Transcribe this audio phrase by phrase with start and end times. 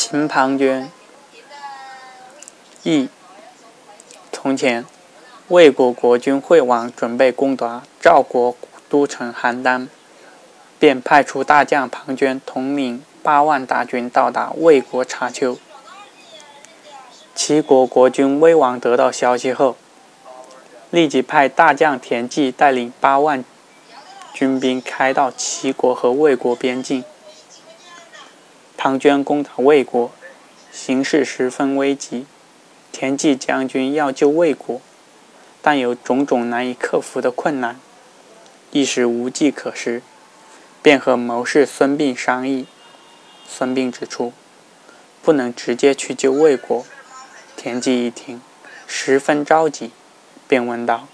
[0.00, 0.86] 秦庞涓，
[2.84, 3.08] 译。
[4.30, 4.86] 从前，
[5.48, 8.56] 魏国国君惠王准备攻打赵国
[8.88, 9.88] 都城邯郸，
[10.78, 15.58] 便派出大将庞涓统领八万大军到达魏国查丘。
[17.34, 19.76] 齐国国君威王得到消息后，
[20.90, 23.44] 立即派大将田忌带领八万
[24.32, 27.02] 军兵开到齐国和魏国边境。
[28.80, 30.12] 庞涓攻打魏国，
[30.70, 32.26] 形势十分危急。
[32.92, 34.80] 田忌将军要救魏国，
[35.60, 37.80] 但有种种难以克服的困难，
[38.70, 40.00] 一时无计可施，
[40.80, 42.66] 便和谋士孙膑商议。
[43.48, 44.32] 孙膑指出，
[45.22, 46.86] 不能直接去救魏国。
[47.56, 48.40] 田忌一听，
[48.86, 49.90] 十分着急，
[50.46, 51.08] 便问道：“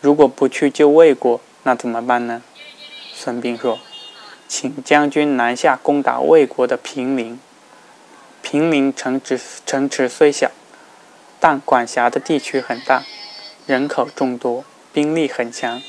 [0.00, 2.42] 如果不去救魏国，那怎么办呢？”
[3.12, 3.80] 孙膑说。
[4.54, 7.40] 请将军南下攻打魏国的平陵。
[8.42, 10.50] 平陵城池城池虽小，
[11.40, 13.02] 但管辖的地区很大，
[13.66, 15.80] 人口众多，兵力很强，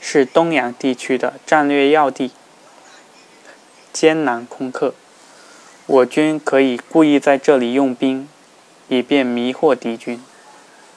[0.00, 2.30] 是东阳地区的战略要地，
[3.92, 4.94] 艰难攻克。
[5.86, 8.28] 我军可以故意在这里用兵，
[8.86, 10.22] 以便迷惑敌军。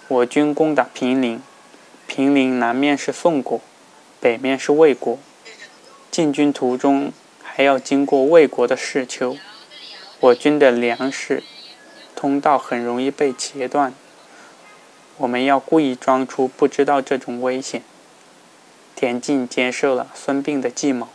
[0.08, 1.42] 我军攻打平陵，
[2.06, 3.60] 平陵南面是宋国，
[4.20, 5.18] 北面是魏国。
[6.12, 9.38] 进军途中还要经过魏国的市丘，
[10.20, 11.42] 我军的粮食
[12.14, 13.94] 通道很容易被截断。
[15.16, 17.82] 我们要故意装出不知道这种危险。
[18.94, 21.08] 田忌接受了孙膑的计谋，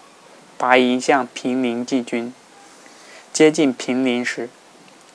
[0.57, 2.33] 拔营向平陵进军。
[3.35, 4.49] 接近平陵时，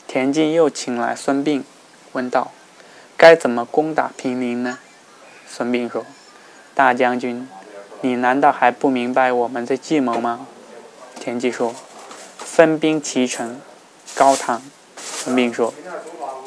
[0.07, 1.63] 田忌又请来孙膑，
[2.11, 2.51] 问道
[3.17, 4.77] ：“该怎么攻打平陵呢？”
[5.49, 6.05] 孙膑说
[6.75, 7.49] ：“大将军。”
[8.03, 10.47] 你难道还不明白我们的计谋吗？
[11.19, 11.75] 田忌说
[12.39, 13.61] ：“分兵齐城，
[14.15, 14.59] 高唐。”
[14.97, 15.71] 孙膑说：“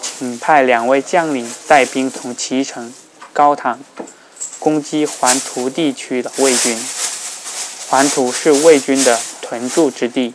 [0.03, 2.93] 请派两位将领带兵从齐城、
[3.33, 3.79] 高唐
[4.59, 6.77] 攻击黄土地区的魏军。
[7.89, 10.35] 黄土是魏军的屯驻之地，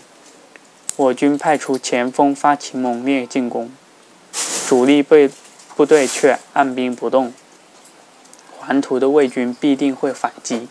[0.95, 3.69] 我军派出前锋发起猛烈进攻，
[4.65, 5.29] 主力被
[5.75, 7.33] 部队却按兵不动。
[8.57, 10.69] 黄土的魏军必定会反击。”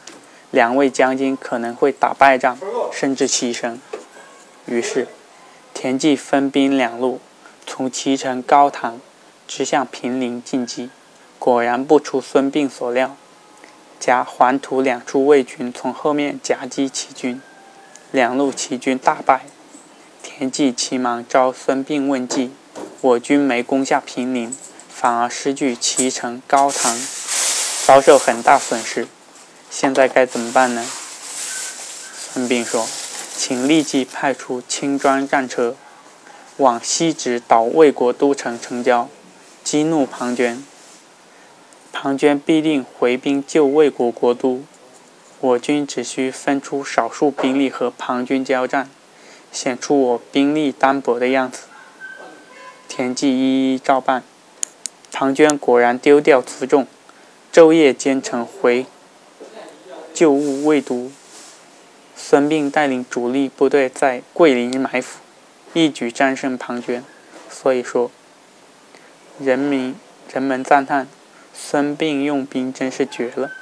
[0.50, 2.58] 两位将军可能会打败仗，
[2.92, 3.76] 甚至牺牲。
[4.66, 5.08] 于是，
[5.74, 7.20] 田忌分兵两路，
[7.66, 9.00] 从齐城高唐
[9.46, 10.90] 直向平陵进击。
[11.38, 13.16] 果然不出孙膑所料，
[14.00, 17.40] 夹黄土两处魏军从后面夹击齐军，
[18.10, 19.42] 两路齐军大败。
[20.22, 22.52] 田忌急忙召孙膑问计，
[23.00, 24.54] 我军没攻下平陵，
[24.88, 26.98] 反而失去齐城高唐，
[27.86, 29.06] 遭受很大损失。
[29.70, 30.84] 现在该怎么办呢？
[32.30, 32.86] 孙膑说
[33.36, 35.76] ：“请立即派出轻装战车，
[36.56, 39.08] 往西直捣魏国都城城郊，
[39.62, 40.58] 激怒庞涓。
[41.92, 44.62] 庞涓必定回兵救魏国国都。
[45.40, 48.90] 我军只需分出少数兵力和庞涓交战，
[49.52, 51.62] 显出我兵力单薄的样子。”
[52.88, 54.22] 田忌一一照办。
[55.12, 56.86] 庞涓果然丢掉辎重，
[57.52, 58.86] 昼夜兼程回。
[60.18, 61.12] 旧物未读，
[62.16, 65.20] 孙膑带领主力部队在桂林埋伏，
[65.74, 67.02] 一举战胜庞涓。
[67.48, 68.10] 所以说，
[69.38, 69.94] 人民
[70.34, 71.06] 人们赞叹
[71.54, 73.52] 孙膑用兵真是绝了。